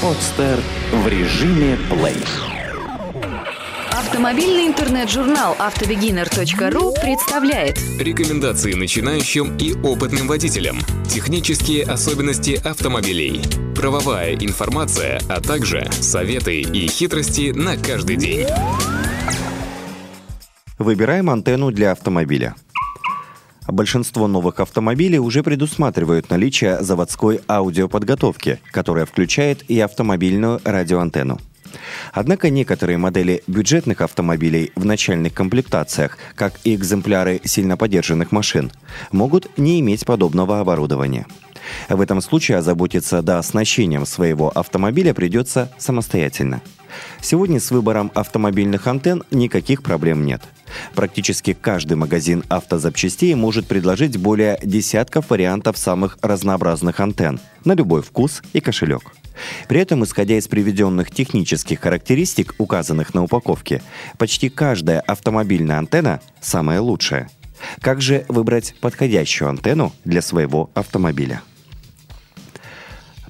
[0.00, 0.60] Подстер
[0.92, 2.16] в режиме плей.
[3.90, 10.78] Автомобильный интернет-журнал автобегинер.ру представляет Рекомендации начинающим и опытным водителям.
[11.08, 13.42] Технические особенности автомобилей.
[13.74, 18.46] Правовая информация, а также советы и хитрости на каждый день.
[20.78, 22.54] Выбираем антенну для автомобиля.
[23.68, 31.38] Большинство новых автомобилей уже предусматривают наличие заводской аудиоподготовки, которая включает и автомобильную радиоантенну.
[32.14, 38.72] Однако некоторые модели бюджетных автомобилей в начальных комплектациях, как и экземпляры сильно поддержанных машин,
[39.12, 41.26] могут не иметь подобного оборудования.
[41.90, 46.62] В этом случае озаботиться до оснащением своего автомобиля придется самостоятельно.
[47.20, 50.40] Сегодня с выбором автомобильных антенн никаких проблем нет.
[50.94, 58.42] Практически каждый магазин автозапчастей может предложить более десятков вариантов самых разнообразных антенн на любой вкус
[58.52, 59.12] и кошелек.
[59.68, 63.82] При этом, исходя из приведенных технических характеристик, указанных на упаковке,
[64.18, 67.30] почти каждая автомобильная антенна самая лучшая.
[67.80, 71.42] Как же выбрать подходящую антенну для своего автомобиля?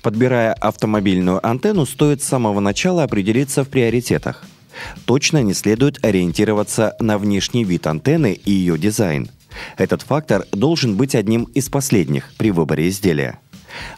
[0.03, 4.45] Подбирая автомобильную антенну, стоит с самого начала определиться в приоритетах.
[5.05, 9.29] Точно не следует ориентироваться на внешний вид антенны и ее дизайн.
[9.77, 13.39] Этот фактор должен быть одним из последних при выборе изделия.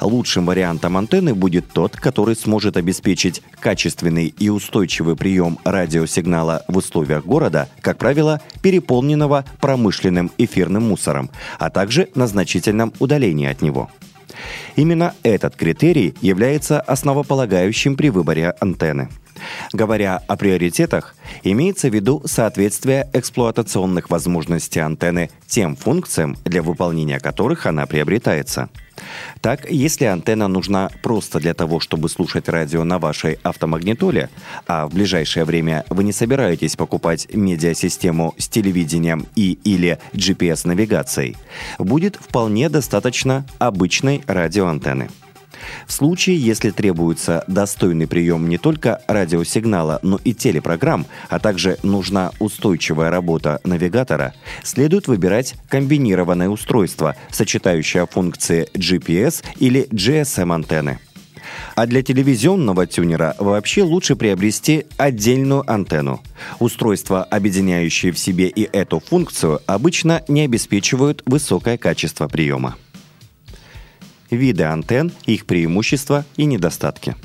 [0.00, 7.24] Лучшим вариантом антенны будет тот, который сможет обеспечить качественный и устойчивый прием радиосигнала в условиях
[7.24, 13.90] города, как правило, переполненного промышленным эфирным мусором, а также на значительном удалении от него.
[14.76, 19.08] Именно этот критерий является основополагающим при выборе антенны.
[19.72, 27.66] Говоря о приоритетах, имеется в виду соответствие эксплуатационных возможностей антенны тем функциям, для выполнения которых
[27.66, 28.68] она приобретается–
[29.40, 34.28] так, если антенна нужна просто для того, чтобы слушать радио на вашей автомагнитоле,
[34.66, 41.36] а в ближайшее время вы не собираетесь покупать медиасистему с телевидением и или GPS-навигацией,
[41.78, 45.08] будет вполне достаточно обычной радиоантенны.
[45.86, 52.32] В случае, если требуется достойный прием не только радиосигнала, но и телепрограмм, а также нужна
[52.38, 60.98] устойчивая работа навигатора, следует выбирать комбинированное устройство, сочетающее функции GPS или GSM-антенны.
[61.74, 66.22] А для телевизионного тюнера вообще лучше приобрести отдельную антенну.
[66.58, 72.76] Устройства, объединяющие в себе и эту функцию, обычно не обеспечивают высокое качество приема
[74.30, 77.16] виды антенн, их преимущества и недостатки.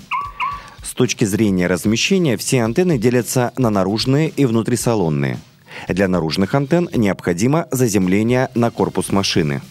[0.84, 5.40] С точки зрения размещения все антенны делятся на наружные и внутрисалонные.
[5.88, 9.62] Для наружных антенн необходимо заземление на корпус машины.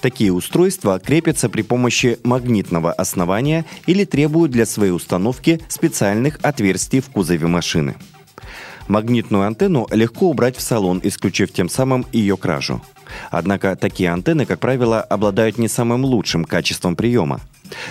[0.00, 7.08] Такие устройства крепятся при помощи магнитного основания или требуют для своей установки специальных отверстий в
[7.10, 7.96] кузове машины.
[8.88, 12.82] Магнитную антенну легко убрать в салон, исключив тем самым ее кражу.
[13.30, 17.40] Однако такие антенны, как правило, обладают не самым лучшим качеством приема.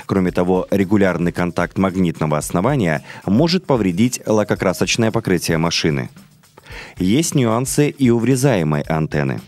[0.05, 6.09] Кроме того, регулярный контакт магнитного основания может повредить лакокрасочное покрытие машины.
[6.97, 9.41] Есть нюансы и у врезаемой антенны.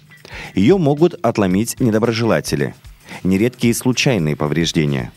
[0.53, 2.75] Ее могут отломить недоброжелатели.
[3.23, 5.11] Нередкие случайные повреждения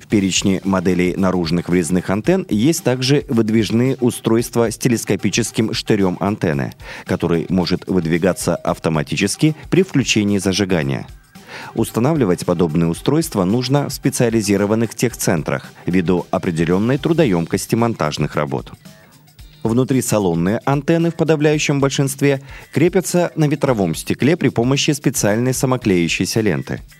[0.00, 7.46] в перечне моделей наружных врезных антенн есть также выдвижные устройства с телескопическим штырем антенны, который
[7.48, 11.06] может выдвигаться автоматически при включении зажигания.
[11.74, 18.72] Устанавливать подобные устройства нужно в специализированных техцентрах ввиду определенной трудоемкости монтажных работ.
[19.64, 22.40] Внутрисалонные антенны в подавляющем большинстве
[22.72, 26.80] крепятся на ветровом стекле при помощи специальной самоклеющейся ленты–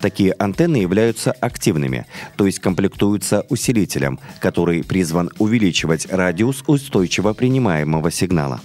[0.00, 2.06] Такие антенны являются активными,
[2.36, 8.60] то есть комплектуются усилителем, который призван увеличивать радиус устойчиво принимаемого сигнала.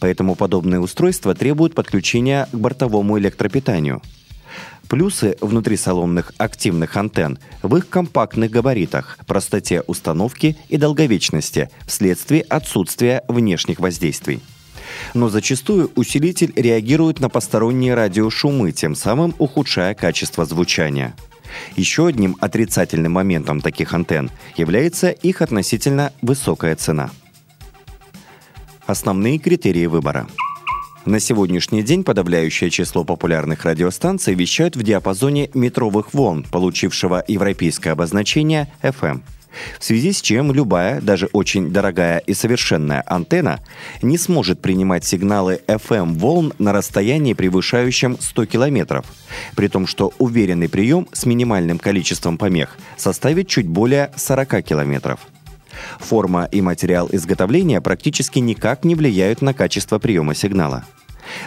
[0.00, 4.02] Поэтому подобные устройства требуют подключения к бортовому электропитанию.
[4.88, 13.78] Плюсы внутрисалонных активных антенн в их компактных габаритах, простоте установки и долговечности вследствие отсутствия внешних
[13.78, 14.40] воздействий
[15.14, 21.14] но зачастую усилитель реагирует на посторонние радиошумы, тем самым ухудшая качество звучания.
[21.76, 27.10] Еще одним отрицательным моментом таких антенн является их относительно высокая цена.
[28.86, 30.26] Основные критерии выбора.
[31.06, 38.70] На сегодняшний день подавляющее число популярных радиостанций вещают в диапазоне метровых волн, получившего европейское обозначение
[38.82, 39.22] FM.
[39.78, 43.60] В связи с чем любая, даже очень дорогая и совершенная антенна
[44.02, 49.06] не сможет принимать сигналы FM-волн на расстоянии, превышающем 100 километров,
[49.56, 55.20] при том, что уверенный прием с минимальным количеством помех составит чуть более 40 километров.
[55.98, 60.84] Форма и материал изготовления практически никак не влияют на качество приема сигнала.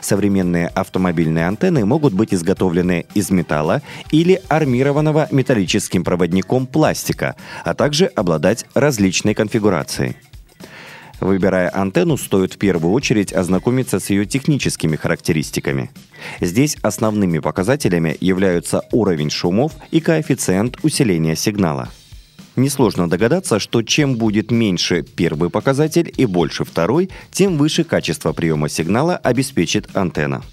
[0.01, 3.81] Современные автомобильные антенны могут быть изготовлены из металла
[4.11, 10.17] или армированного металлическим проводником пластика, а также обладать различной конфигурацией.
[11.19, 15.89] Выбирая антенну, стоит в первую очередь ознакомиться с ее техническими характеристиками.
[16.41, 21.89] Здесь основными показателями являются уровень шумов и коэффициент усиления сигнала–
[22.55, 28.69] Несложно догадаться, что чем будет меньше первый показатель и больше второй, тем выше качество приема
[28.69, 30.43] сигнала обеспечит антенна.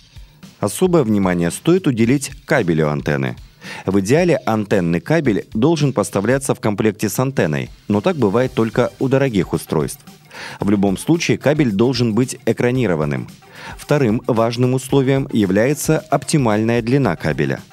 [0.61, 3.37] Особое внимание стоит уделить кабелю антенны.
[3.85, 9.09] В идеале антенный кабель должен поставляться в комплекте с антенной, но так бывает только у
[9.09, 10.01] дорогих устройств.
[10.59, 13.29] В любом случае кабель должен быть экранированным.
[13.77, 17.61] Вторым важным условием является оптимальная длина кабеля–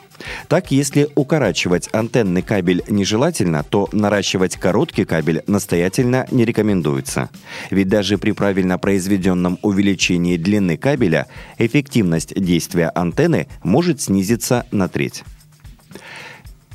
[0.48, 7.30] так, если укорачивать антенный кабель нежелательно, то наращивать короткий кабель настоятельно не рекомендуется.
[7.70, 11.28] Ведь даже при правильно произведенном увеличении длины кабеля
[11.58, 15.24] эффективность действия антенны может снизиться на треть.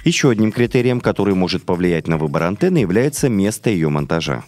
[0.04, 4.42] Еще одним критерием, который может повлиять на выбор антенны, является место ее монтажа.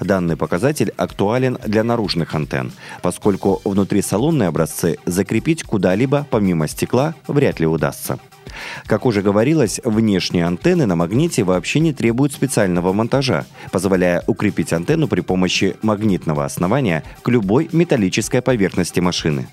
[0.00, 2.72] Данный показатель актуален для наружных антенн,
[3.02, 8.18] поскольку внутрисалонные образцы закрепить куда-либо помимо стекла вряд ли удастся.
[8.86, 15.08] Как уже говорилось, внешние антенны на магните вообще не требуют специального монтажа, позволяя укрепить антенну
[15.08, 19.48] при помощи магнитного основания к любой металлической поверхности машины.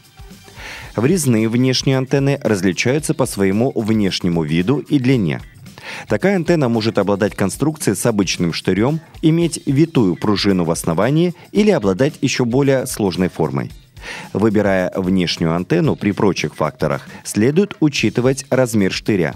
[0.96, 5.42] Врезные внешние антенны различаются по своему внешнему виду и длине.
[6.08, 12.16] Такая антенна может обладать конструкцией с обычным штырем, иметь витую пружину в основании или обладать
[12.22, 13.72] еще более сложной формой–
[14.34, 19.36] Выбирая внешнюю антенну при прочих факторах, следует учитывать размер штыря.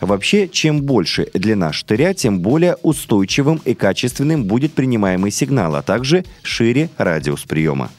[0.00, 6.24] Вообще, чем больше длина штыря, тем более устойчивым и качественным будет принимаемый сигнал, а также
[6.42, 7.90] шире радиус приема.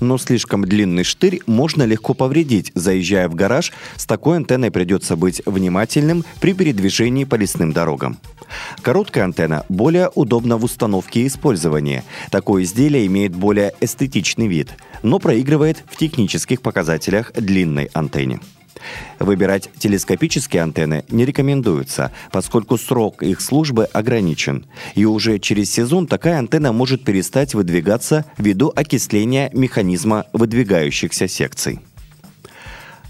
[0.00, 2.72] Но слишком длинный штырь можно легко повредить.
[2.74, 8.18] Заезжая в гараж, с такой антенной придется быть внимательным при передвижении по лесным дорогам.
[8.82, 12.02] Короткая антенна более удобна в установке и использовании.
[12.30, 14.70] Такое изделие имеет более эстетичный вид,
[15.02, 18.40] но проигрывает в технических показателях длинной антенне.
[19.18, 24.66] Выбирать телескопические антенны не рекомендуется, поскольку срок их службы ограничен.
[24.94, 31.80] И уже через сезон такая антенна может перестать выдвигаться ввиду окисления механизма выдвигающихся секций.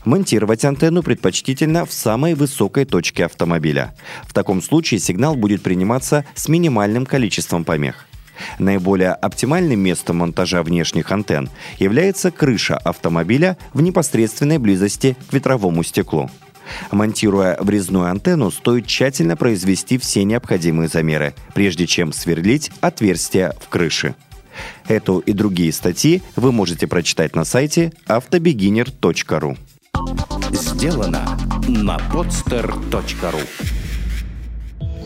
[0.05, 3.95] Монтировать антенну предпочтительно в самой высокой точке автомобиля.
[4.25, 8.07] В таком случае сигнал будет приниматься с минимальным количеством помех.
[8.59, 11.49] Наиболее оптимальным местом монтажа внешних антенн
[11.79, 16.31] является крыша автомобиля в непосредственной близости к ветровому стеклу.
[16.91, 24.15] Монтируя врезную антенну, стоит тщательно произвести все необходимые замеры, прежде чем сверлить отверстия в крыше.
[24.87, 29.57] Эту и другие статьи вы можете прочитать на сайте автобегинер.ру.
[30.53, 33.82] Сделано на podster.ru